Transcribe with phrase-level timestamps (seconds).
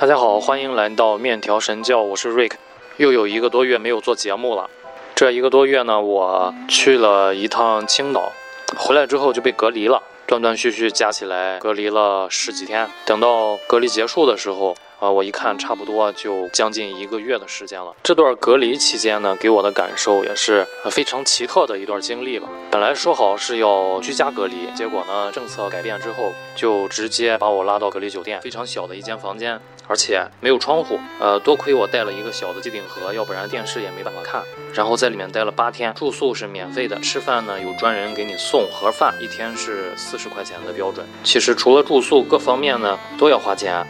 [0.00, 2.52] 大家好，欢迎来到面条神教，我是 Rick。
[2.98, 4.70] 又有一个多月没有做节目了。
[5.16, 8.30] 这一个多月呢，我去了一趟青岛，
[8.76, 12.88] 回来之后就被隔离了，断断续续加起来隔离了十几天。
[13.04, 14.76] 等到隔离结束的时候。
[15.00, 17.94] 啊，我一看，差不多就将近一个月的时间了。
[18.02, 22.48] 这段隔离期间呢，给我的感受也是非常奇特的一段经历吧。
[22.68, 31.00] 本来说好是要居家隔离，结果呢，政策改变之后，就直接把我拉到隔离酒店，非常小的一间房间，而且没有窗户。
[31.18, 34.42] 呃，多亏我带了一个小的机顶盒，要不然电视也没办法看。
[34.72, 41.04] 然后在里面待了八天，住宿是免费的，吃饭呢有专人给你送盒饭，一天是四十块钱的标准。
[41.24, 43.84] 其实除了住宿，各方面呢都要花钱。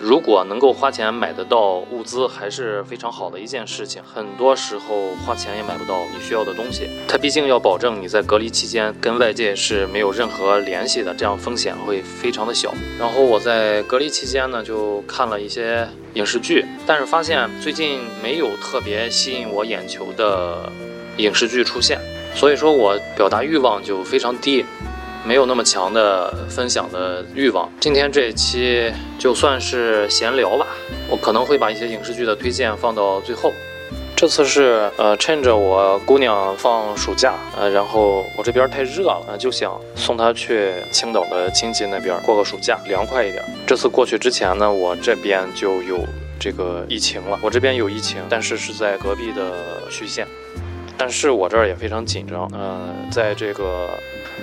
[0.00, 4.00] 如果能够花钱买得到物资，还是非常好的一件事情。
[4.02, 6.88] 很多时候花钱也买不到你需要的东西。
[7.08, 12.72] 它毕竟要保证你在隔离期间跟外界是没有任何联系的，这样风险会非常的小。
[12.98, 20.70] 然后我在隔离期间呢，就看了一些影视剧，但是发现最近没有特别吸引我眼球的
[21.16, 21.98] 影视剧出现，
[22.34, 24.64] 所以说我表达欲望就非常低。
[25.24, 27.70] 没有那么强的分享的欲望。
[27.80, 30.66] 今天这一期就算是闲聊吧，
[31.08, 33.52] 我可能会把一些影视剧的推荐放到最后。
[34.16, 43.40] 这次是呃趁着我姑娘放暑假，呃，然后我这边太热了，呃，就想送她去青岛的亲戚那边过个暑假，凉快一点。
[43.64, 46.04] 这次过去之前呢，我这边就有
[46.40, 50.26] 这个疫情了，我这边有疫情，但是是在隔壁的区县，
[50.98, 53.88] 但是我这儿也非常紧张，呃，在这个。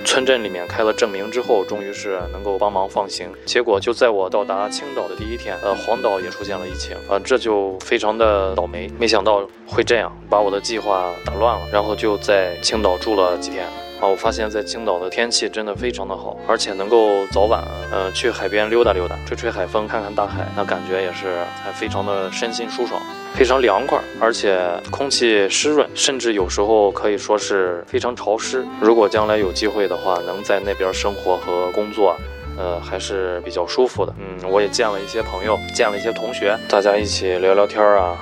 [0.04, 3.28] 村镇里面开了证明之后，终于是能够帮忙放行。
[3.44, 8.88] 结果就在我到达青岛的第一天，呃，黄岛也出现了疫情，啊，这就非常的倒霉。
[8.98, 11.66] 没想到会这样，把我的计划打乱了。
[11.72, 13.66] 然后就在青岛住了几天。
[13.98, 23.00] 啊，我发现，在青岛的天气真的非常的好，而且能够早晚，呃，去海边溜达溜达，吹吹海风，看看大海，那感觉也是还非常的身心舒爽，
[23.36, 24.58] 非常凉快，而且
[24.90, 28.64] 空气湿润，甚至有时候可以说是非常潮湿。
[28.80, 32.16] 如果将来有机会的话，能在那边生活和工作，
[32.56, 34.14] 呃，还是比较舒服的。
[34.18, 38.16] 嗯，我也见了一些朋友，见了一些同学，大家一起聊聊天啊。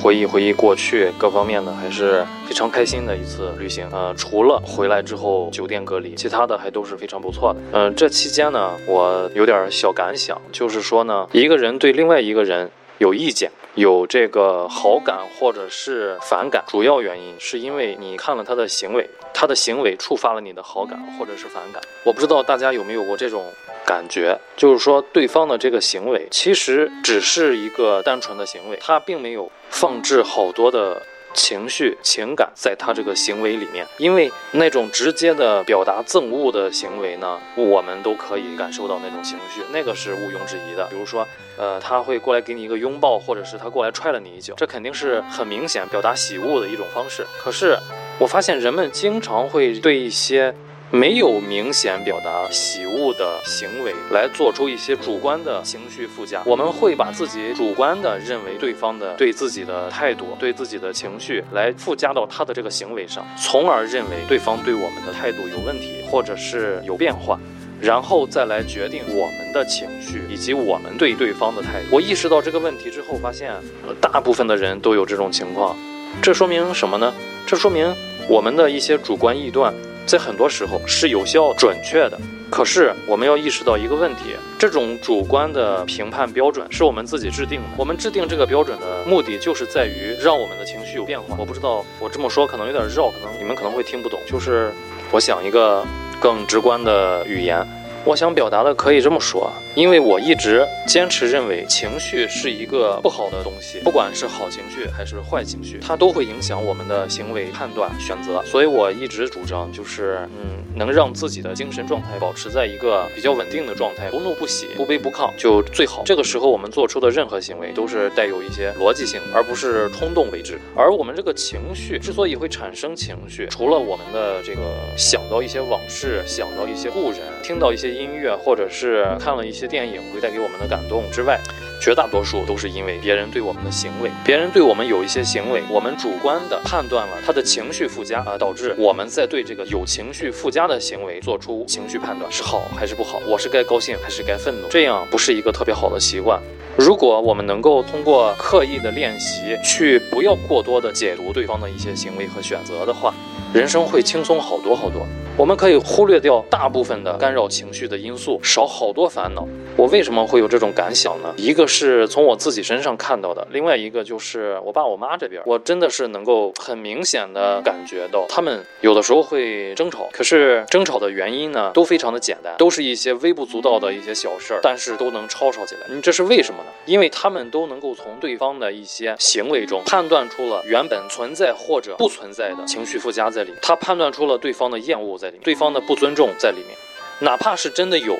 [0.00, 3.88] 回忆回忆过去各方面的还是非常开心的一次旅行。
[3.90, 7.60] 呃，除了回来之后酒店隔离，其他的还都是非常不错的。
[7.72, 13.50] 嗯，这期间呢，我有点小感想，就是说呢，一个人对另外一个人有意见。
[13.80, 21.82] 有这个好感或者是反感，主要原因是因为你看了他的行为，他的行为触发了你的好感或者是反感。
[22.04, 23.50] 我不知道大家有没有过这种
[23.86, 31.00] 感觉，就是说对方的这个行为其实只是一个单纯的行为，他并没有放置好多的。
[31.32, 40.86] 情绪、情感在他这个行为里面，因为那种直接的表达憎恶的行为呢，我们都可以感受到那种情绪，那个是毋庸置疑的。
[40.86, 41.26] 比如说，
[41.56, 47.26] 呃，他会过来给你一个拥抱，或者是他过来踹了你一脚，这肯定是很明显表达喜恶的一种方式。
[47.38, 47.78] 可是，
[48.18, 50.54] 我发现人们经常会对一些。
[50.92, 56.42] 没有明显表达喜恶的行为，来做出一些主观的情绪附加。
[56.44, 67.38] 我们会把自己主观的认为对方的对自己的态度、对自己的情绪来附加到他的这个行为上，从而认为对方对我们的态度有问题，或者是有变化，
[67.80, 71.86] 然后再来决定我们的情绪以及我们对对方的态度。
[71.92, 73.54] 我意识到这个问题之后，发现
[74.00, 75.76] 大部分的人都有这种情况，
[76.20, 77.14] 这说明什么呢？
[77.46, 77.94] 这说明
[78.28, 79.72] 我们的一些主观臆断。
[80.10, 82.18] 在很多时候是有效、准确的，
[82.50, 87.68] 可是我们要意识到一个问题：这种主观的评判标准是我们自己制定的。
[87.76, 91.36] 我们制定这个标准的目的，就是在于让我们的情绪有变化。
[91.38, 94.18] 我不知道我这么说可能有点绕，可能你们可能会听不懂。
[94.26, 94.72] 就是
[95.12, 95.86] 我想一个
[96.20, 97.64] 更直观的语言。
[98.04, 108.42] 我想表达的可以这么说，因为我一直坚持认为情绪是一个不好的东西，不管是好情绪还是坏情绪，它都会影响我们的行为判断、选择。
[108.44, 116.02] 所以我一直主张，就是嗯，能让自己的精神状态保持在一个比较稳定的状态，不怒不喜、不卑不亢就最好。
[116.04, 120.58] 这个时候我们做出的任何行为都是带有一些逻辑性，而不是冲动为之。
[120.74, 124.62] 而我们这个情绪之所以会产生情绪，除了我们的这个
[124.96, 127.90] 想到一些往事、想到一些故人、听到一些。
[128.00, 131.38] 音乐，或者是看了一些些电影，会带给我们的感动之外，
[131.82, 143.20] 绝大多数都是因为别人对我们的行为，别人对我们有一些行为，我们主观的判断了他的情绪附加啊，导致我们在对这个有情绪附加的行为做出情绪判断，是好还是不好？
[143.28, 144.68] 我是该高兴还是该愤怒？
[144.68, 146.40] 这样不是一个特别好的习惯。
[146.78, 153.12] 如果我们能够通过刻意的练习，去不要过多的解读对方的一些行为和选择的话，
[153.52, 155.06] 人生会轻松好多好多。
[155.36, 159.46] 我们可以忽略掉大部分的干扰情绪的因素，少好多烦恼。
[159.74, 161.32] 我为什么会有这种感想呢？
[161.38, 175.86] 一个是从我自己身上看到的，另外一个就是我爸我妈这边，我真的是能够很明显的感觉到，他们有的时候会争吵，可是争吵的原因呢，都非常的简单，都是一些微不足道的一些小事儿，但是都能吵吵起来。
[175.88, 176.70] 你这是为什么呢？
[176.84, 186.76] 因为他们都能够从对方的一些行为中判断出了原本存在或者不存在的情绪附加在里，他判断出了对方的厌恶在对方的不尊重在里面，
[187.20, 188.16] 哪怕是真的有。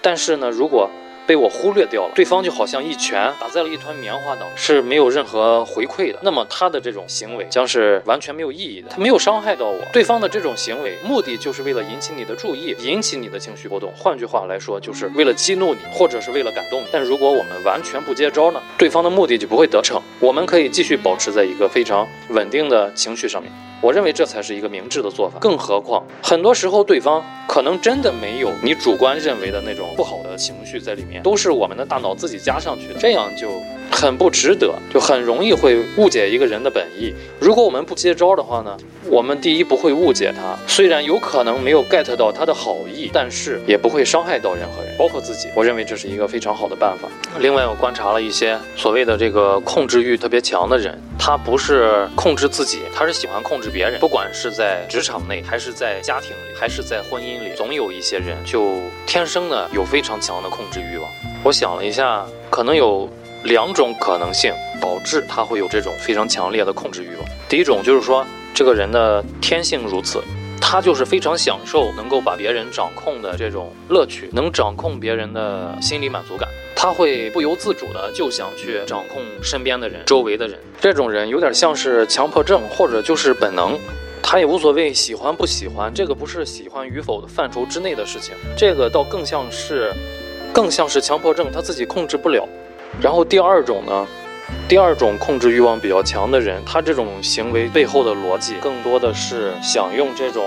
[0.00, 0.88] 但是呢，如果
[1.26, 6.18] 被我忽略掉了，对方就好像一拳打在了一团棉花当中，是没有任何回馈的。
[6.22, 9.78] 那么他的这种行为将是完全没有意义的，他没有伤害到我。
[9.92, 13.92] 对方的这种行为目的就是为了引起你的注意，引起你的情绪波动。
[13.94, 16.86] 换句话来说，就是为了激怒你，或者是为了感动你。
[16.90, 20.00] 但如果我们完全不接招呢，对方的目的就不会得逞。
[20.20, 23.52] 我们可以继续保持在一个非常稳定的情绪上面。
[23.80, 25.38] 我认为这才是一个明智的做法。
[25.38, 33.48] 更何况，很多时候对方可能真的没有你主观认为的那种不好的情绪在里面，都是我们的大脑自己加上去的，这样就
[33.90, 37.12] 很不值得，就很容易会误解一个人的本意。
[37.40, 38.76] 如果我们不接招的话呢，
[39.06, 45.48] 我们第一不会误解他，虽然有可能没有 get 到他的好意，但是也不会伤害到任何人，包括自己。
[45.54, 47.08] 我认为这是一个非常好的办法。
[47.40, 50.96] 另外，我观察了一些所谓的这个控制欲特别强的人。
[51.20, 53.98] 他不是控制自己，他是喜欢控制别人。
[53.98, 61.10] 不管是在职场内，还是在家庭里，还是在婚姻里，总有一些人就天生的有非常强的控制欲望。
[61.42, 63.08] 我想了一下，可能有
[63.44, 67.24] 两种可能性导致他会有这种非常强烈的控制欲望。
[67.48, 70.22] 第一种就是说，这个人的天性如此。
[70.60, 76.46] 他就是非常享受能够把别人掌控的这种乐趣，能掌控别人的心理满足感。
[76.74, 80.58] 他会不由自主的就想去掌控身边的人、周围的人。
[80.78, 83.78] 这种人有点像是强迫症，或者就是本能。
[84.20, 88.34] 他也无所谓喜欢不喜欢，这个不是喜欢与否的范畴之内的事情。
[88.54, 89.90] 这个倒更像是，
[90.52, 92.46] 更像是强迫症，他自己控制不了。
[93.00, 94.06] 然后第二种呢？
[94.66, 100.44] 第二种控制欲望比较强的人，他这种行为背后的逻辑更多的是想用这种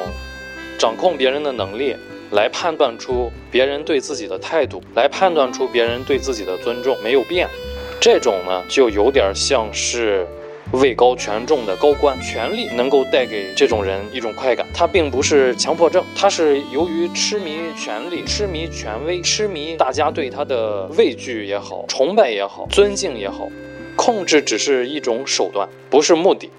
[0.77, 1.95] 掌控别人的能力
[2.31, 7.47] 来判断出别人对自己的态度，来判断出别人对自己的尊重没有变。
[7.99, 10.27] 这种呢，就有点像是
[10.73, 14.65] 位高权重的高官，权力能够带给这种人一种快感。
[14.73, 23.49] 他并不是强迫症，他是由于痴迷权力、痴迷权威、痴迷大家对他的畏惧也好、崇拜也好、尊敬也好。
[23.97, 26.49] 控制只是一种手段，不是目的。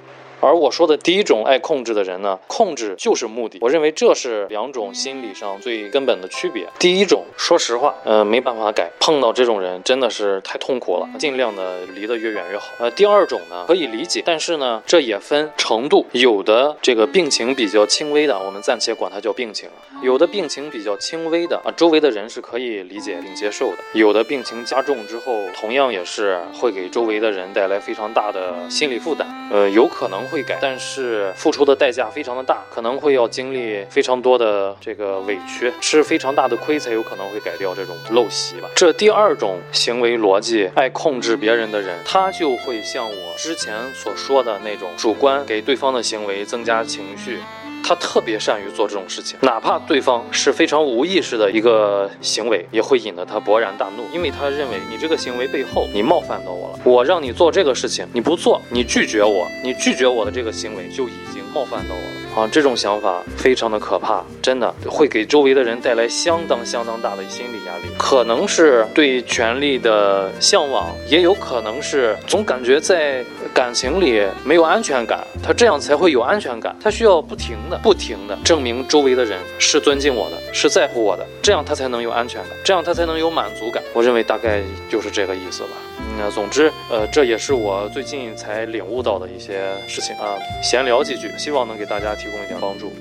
[0.43, 3.59] 而我说的第一种爱控制的人呢，控制就是目的。
[3.61, 6.67] 我认为这是两种心理上最根本的区别。
[6.81, 12.73] 第一种，说实话，呃，没办法改，碰到这种人真的是太痛苦了，尽量的离得越远越好。
[12.81, 16.05] 呃，第二种呢，可以理解，但是呢，这也分程度。
[16.11, 19.69] 有的这个病情比较轻微的，我们暂且管它叫病情；
[20.03, 23.79] 有的病情比较轻微的啊，周围的人是可以理解并接受的。
[23.95, 29.49] 有的病情加重之后，同样也是会给周围的人带来非常大的心理负担。
[29.53, 30.32] 呃，有可能。
[30.33, 38.69] 会改，但是付出的代价非常的大，可能会要经历非常多的这个委屈，吃非常大的亏，才有可能会改掉这种陋习吧。
[38.75, 47.39] 这第二种行为逻辑，爱控制别人的人，他就会像我之前所说的那种主观，给对方的行为增加情绪。
[47.83, 62.07] 他特别善于做这种事情，哪怕对方是非常无意识的一个行为，也会引得他勃然大怒，因为他认为你这个行为背后你冒犯到我了，我让你做这个事情，你不做，你拒绝我，你拒绝我的这个行为就已经冒犯到我了。
[62.35, 67.83] 啊，这种想法非常的可怕，真的会给周围的人带来相当相当大的心理压力。
[67.99, 73.23] 可能是对权力的向往，也有可能是总感觉在
[73.55, 76.75] 感情里没有安全感，他这样才会有安全感。
[76.81, 83.83] 他需要不停的、不停的证明周围的人是尊敬我的，是在乎我的，这样他才能有安全感，这样他才能有满足感。
[83.93, 85.71] 我认为大概就是这个意思吧。
[85.99, 90.37] 嗯总之，呃，这也是我最近才领悟到的一些事情啊。
[90.63, 92.93] 闲聊几句，希望能给大家提供一点帮助。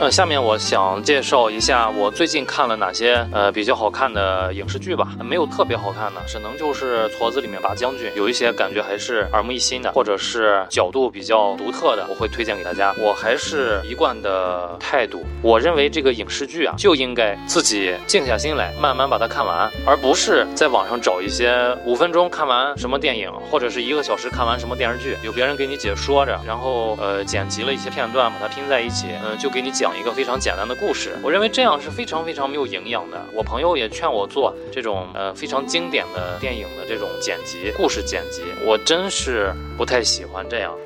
[0.00, 5.08] 呃，下面我想介绍一下我最近看了哪些呃比较好看的影视剧吧。
[5.24, 12.94] 没有特别好看的，只能就是矬子里面拔将军，有一些感觉还是耳目一新的，或者是角度比较独特的，我会推荐给大家。
[13.00, 29.87] 我还是一贯的态度，我认为这个影视剧啊，就应该自己静下心来，慢慢把它看完，而不是在网上找一些五分钟看完什么电影，或者是一个小时看完什么电视剧，有别人给你解说着，然后呃剪辑了一些片段，把它拼在一起，嗯，就给你讲。
[29.88, 33.24] 讲一个非常简单的故事，我认为这样是非常非常没有营养的。
[33.32, 40.76] 我朋友也劝我做这种呃非常经典的电影的这种剪辑故事剪辑，我真是不太喜欢这样。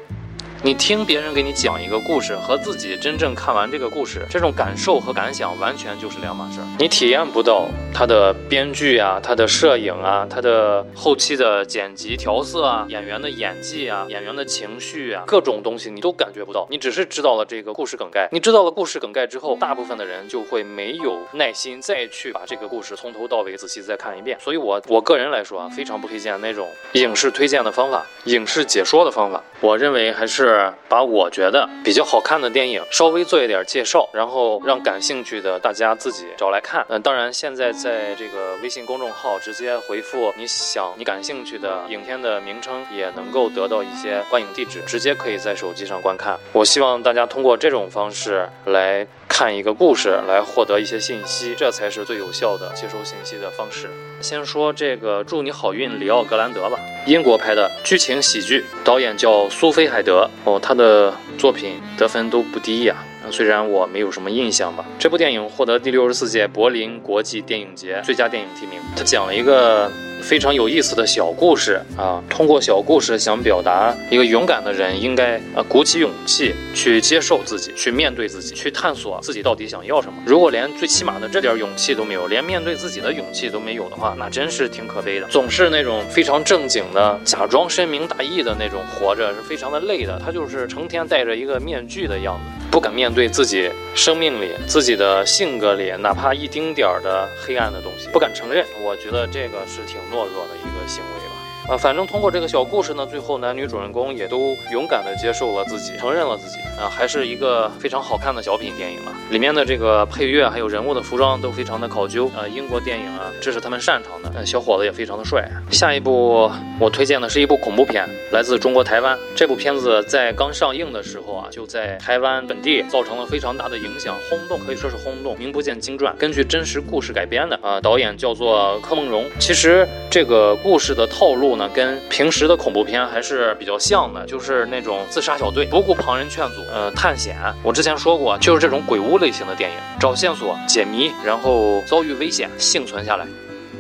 [0.65, 6.67] 你听别人给你讲一个故事，和自己真正看完这个故事，这种感受和感想完全就是两码事儿。
[6.79, 16.65] 你体验不到他的编剧啊，他的摄影啊，他的后期的剪辑调色啊，演员的演技啊，演员的情绪啊，各种东西你都感觉不到。
[16.71, 18.29] 你只是知道了这个故事梗概。
[18.31, 24.39] 你知道了故事梗概之后，大部分的人就会没有耐心再去把这个故事从头到尾仔细再看一遍。
[24.41, 29.43] 所以，我我个人来说啊，非常不推荐那种影视推荐的方法，影视解说的方法。
[29.61, 36.85] 我认为还是是把我觉得比较好看的电影稍微做一点介绍，然后让感兴趣的大家自己找来看。
[36.89, 46.39] 嗯，当然现在在这个微信公众号直接回复你想你感兴趣的影片的名称，也能够得到一些观影地址，直接可以在手机上观看。
[46.53, 53.89] 我希望大家通过这种方式来看一个故事，来获得一些信息，这才是最有效的接收信息的方式。
[54.21, 59.49] 先说这个《祝你好运，里奥格兰德》吧，英国拍的剧情喜剧，导演叫。
[59.51, 62.97] 苏菲海德哦，他的作品得分都不低呀。
[63.31, 64.85] 虽然我没有什么印象吧。
[64.99, 68.79] 这部电影获得第六十四届柏林国际电影节最佳电影提名。
[68.97, 69.91] 他讲了一个。
[70.23, 72.23] 非常有意思的小故事啊！
[72.31, 80.15] 通过小故事想表达一个勇敢的人应该啊鼓起勇气去接受自己，去面对自己，去探索自己到底想要什么。
[80.25, 85.27] 如果连最起码的这点勇气都没有，连面对自己的勇气都没有的话，那真是挺可悲的。
[85.27, 90.21] 总是那种非常正经的，假装深明大义的那种活着，是非常的累的。
[90.25, 98.65] 他就是成天戴着一个面具的样子，不敢面对自己生命里、自己的性格里哪怕一丁点儿的黑暗的东西，不敢承认。
[98.81, 100.01] 我觉得这个是挺。
[100.13, 101.32] 懦弱的一个行为，
[101.69, 109.13] 啊，反正通过这个小故事呢，最后男女主人公也都勇敢的接受了自己，承认了自己，啊，还是一个非常好看的小品电影了。
[109.31, 114.31] 里面的这个配乐还有人物的服装都非常的考究，呃，英国电影啊，这是他们擅长的。
[114.35, 115.49] 呃，小伙子也非常的帅。
[115.71, 116.51] 下一部
[116.81, 119.17] 我推荐的是一部恐怖片，来自中国台湾。
[119.37, 126.15] 这部片子在刚上映的时候啊，就在台湾本地造成了非常大的影响，轰动可以说是轰动，名不见经传。
[126.19, 129.25] 根据真实故事改编的啊，导演叫做柯梦荣。
[129.39, 137.37] 其实这个故事的套路呢，跟平时的恐怖片还是比较像的，就是那种自杀小队不顾旁人劝阻，呃，探险。
[137.63, 139.13] 我之前说过，就是这种鬼屋。
[139.23, 143.25] 类型的电影，找线索、解谜，然后遭遇危险、幸存下来。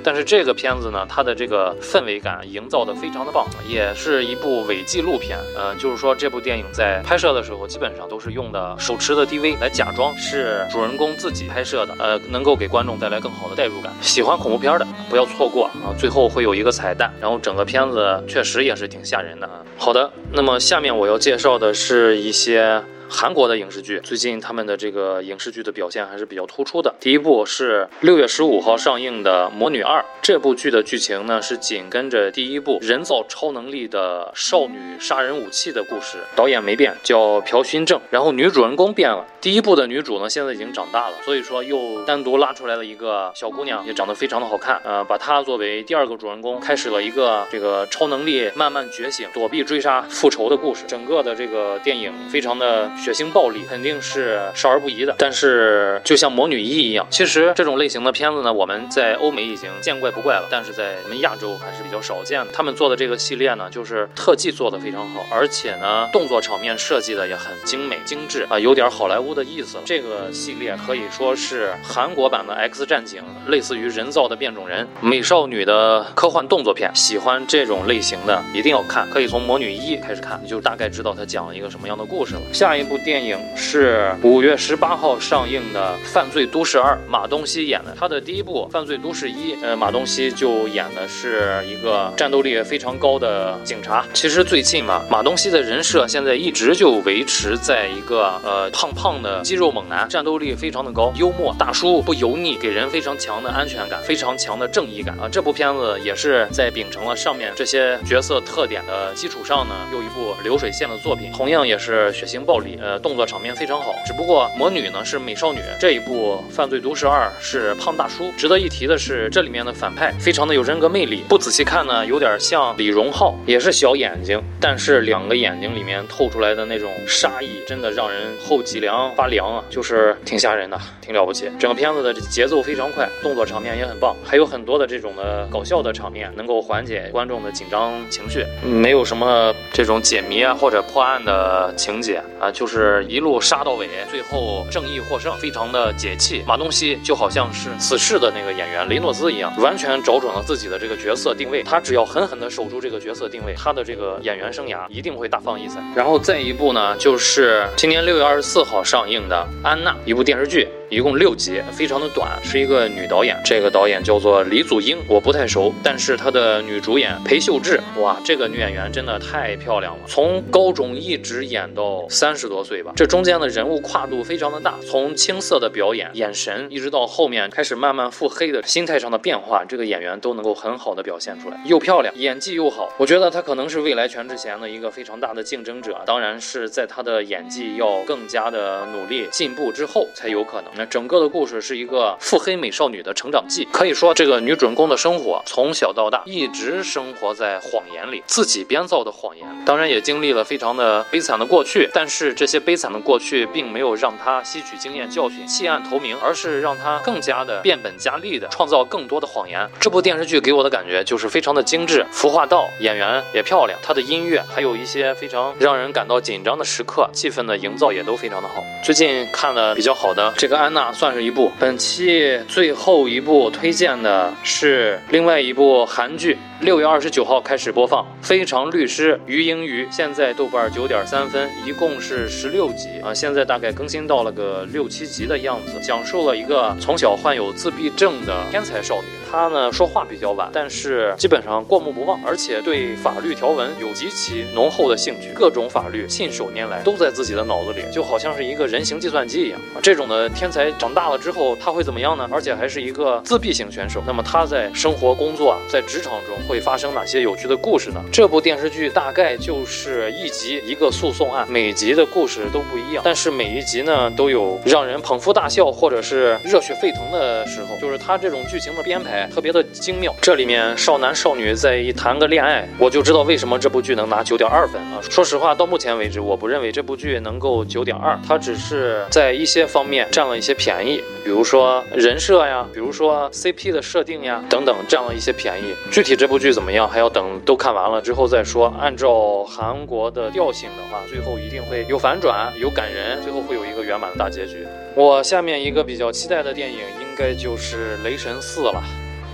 [0.02, 5.38] 但是这个片子呢，它的这个氛围感营造的非常的棒，也是一部伪纪录片。
[5.56, 13.92] 呃，就是说这部电影在拍摄的时候，基本上都是用的手持的 DV 来假装是主人公自己拍摄的，呃，能够给观众带来更好的代入感。
[14.00, 15.94] 喜欢恐怖片的不要错过啊！
[15.98, 19.62] 最后会有一个彩蛋，然后整个片子确实也是挺吓人的啊。
[19.76, 22.82] 好的，那么下面我要介绍的是一些。
[23.12, 26.92] 韩国的影视剧最近他们的这个影视剧的表现还是比较突出的。
[26.98, 39.26] 第一部是六月十五号上映的《魔女二》，这部剧的剧情呢是紧跟着第一部人造超能力的少女杀人武器的故事，导演没变，叫朴勋正，然后女主人公变了。
[39.42, 50.84] 第一部的女主呢现在已经长大了，所以说又单独拉出来了一个小姑娘，也长得非常的好看，呃，把她作为第二个主人公，开始了一个这个超能力慢慢觉醒、躲避追杀、复仇的故事。
[50.86, 52.90] 整个的这个电影非常的。
[53.02, 62.52] 血腥暴力肯定是少儿不宜的，但是就像魔女一一样，其实这种类型的片子呢，我们在欧美已经见怪不怪了，但是在我们亚洲还是比较少见的。
[62.52, 69.82] 他们做的这个系列呢，就是特技做的非常好，而且呢，动作场面设计的也很精美精致啊，有点好莱坞的意思了。
[69.84, 76.88] 这个系列可以说是韩国版的 X 战警，类似于人造的变种人、美少女的科幻动作片。
[76.94, 82.40] 喜欢这种类型的一定要看，可以从魔女一开始看，你就大概知道它讲了一个什么样的故事了。
[82.52, 82.92] 下一一。
[82.92, 87.96] 部电影是五月十八号上映的《犯罪都市二》，马东锡演的。
[87.98, 94.04] 他的第一部《犯罪都市一》，呃，马东锡就演的是一个战斗力非常高的警察。
[94.12, 105.26] 其实最近嘛，马东锡的人设现在一直就维持在一个呃胖胖的肌肉猛男，战斗力非常的高，幽默大叔不油腻，给人非常强的安全感，非常强的正义感啊。
[105.32, 112.71] 这部片子也是在秉承了上面这些角色特点的基础上呢，又一部流水线的作品，同样也是血腥暴力。
[112.80, 118.32] 呃，动作场面非常好，只不过魔女呢是美少女，这一部《犯罪都市二》是胖大叔。
[118.36, 131.48] 值得一提的是，这里面的反派非常的有人格魅力，不仔细看呢，有点像李荣浩，也是小眼睛，但是两个眼睛里面透出来的那种杀意，真的让人后脊梁发凉啊，就是挺吓人的，挺了不起。
[131.60, 138.44] 整个片子的节奏非常快，动作场面也很棒，还有很多的这种的搞笑的场面，能够缓解观众的紧张情绪。
[138.64, 142.61] 没有什么这种解谜啊或者破案的情节啊，就。
[142.62, 146.44] 就是一路杀到尾，最后正义获胜，非常的解气。
[146.46, 151.60] 马东锡就好像是死侍的那个演员雷诺兹一样，完全找准了自己的这个角色定位。
[151.64, 155.82] 他只要狠狠地守住这个角色定位，他的这个演员生涯一定会大放异彩。
[155.96, 160.68] 然后再一部呢，就是今年六月二十四号上映的《安娜》，一部电视剧。
[160.92, 163.34] 一共六集，非常的短，是一个女导演。
[163.42, 170.04] 这个导演叫做李祖英，我不太熟，但是她的女主演裴秀智，哇，这个女演员真的太漂亮了。
[170.06, 182.92] 从高中一直演到三十多岁吧，这中间的人物跨度非常的大，从青涩的表演、眼神，一直到后面开始慢慢腹黑的心态上的变化，这个演员都能够很好的表现出来，又漂亮，演技又好。
[182.98, 190.81] 我觉得她可能是未来全智贤的一个非常大的竞争者，当然是在她的演技要更加的努力进步之后才有可能。
[190.86, 199.46] 整个的故事是一个腹黑美少女的成长记，可以说这个女主人公的生活从小到大一直生活在谎言里，自己编造的谎言。
[199.64, 209.68] 当然也经历了非常的悲惨的过去，但是这些悲惨的过去并没有让她吸取经验教训，弃暗投明，而是让她更加的变本加厉的创造更多的谎言。
[209.80, 218.64] 这部电视剧给我的感觉就是非常的精致，服化道，演员也漂亮，它的音乐还有一些非常让人感到紧张的时刻，气氛的营造也都非常的好。
[218.84, 220.92] 最近看了比较好的这个安那。
[220.92, 221.50] 算是一部。
[221.58, 226.38] 本期最后一部推荐的是另外一部韩剧。
[226.62, 249.60] 六月二十九号开始播放《非常律师于英语》，现在豆瓣九点三分，一共是十六集啊，现在大概更新到了个六七集的样子，讲述了一个从小患有自闭症的天才少女，她呢说话比较晚，但是基本上过目不忘，而且对法律条文有极其浓厚的兴趣，各种法律信手拈来，都在自己的脑子里，就好像是一个人形计算机一样。
[249.82, 252.28] 这种的天才长大了之后，他会怎么样呢？
[252.30, 256.38] 而且还是一个自闭型选手，那么他在生活、工作、在职场中。
[256.52, 258.04] 会发生哪些有趣的故事呢？
[258.12, 270.14] 这部电视剧大概就是一集一个诉讼案，每集的故事都不一样，但是每一集呢都有让人捧腹大笑或者是热血沸腾的时候，就是它这种剧情的编排特别的精妙。
[270.20, 275.00] 这里面少男少女在一谈个恋爱，我就知道为什么这部剧能拿九点二分啊！
[275.08, 285.74] 说实话，到目前为止，我不认为这部剧能够九点二，它只是在一些方面占了一些便宜，比如说人设呀，比如说 CP 的设定呀等等，占了一些便宜。
[285.90, 286.41] 具体这部。
[286.42, 286.86] 剧怎么样？
[286.86, 288.74] 还要等都看完了之后再说。
[288.78, 294.66] 按照韩国的调性的话，最后一定会有反转，有感人，最后会有一个圆满的大结局。
[294.94, 298.82] 我下面一个比较期待的电影应该就是《雷神四》了。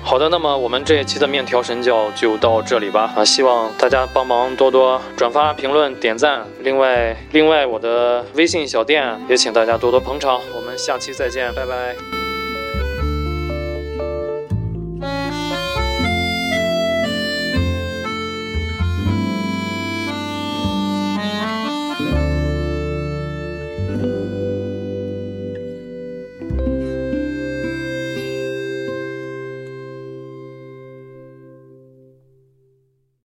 [0.01, 3.13] 好的，那么我们这一期的面条神教就到这里吧。
[3.17, 6.47] 啊，希望大家帮忙多多转发、评论、点赞。
[6.61, 10.41] 另外，另外我的微信小店也请大家多多捧场。
[10.55, 12.18] 我们下期再见，拜拜。